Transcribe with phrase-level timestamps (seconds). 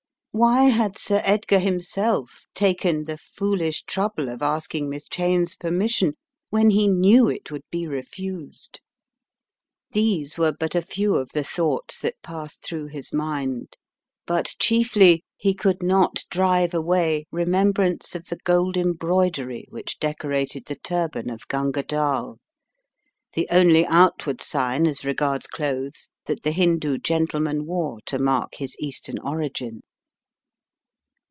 [0.33, 6.13] Why had Sir Edgar himself taken the foolish trouble of asking Miss Cheyne's permis sion
[6.49, 8.79] when he knew it would be refused?
[9.91, 13.75] These were but a few of the thoughts that passed through his mind.
[14.25, 20.75] But chiefly he could not drive away remembrance of the gold embroidery which decorated the
[20.77, 22.37] turban of Gunga Dall,
[23.33, 28.17] the only out ward sign as regards clothes that the Hindoo gentle man wore to
[28.17, 29.81] mark his Eastern origin.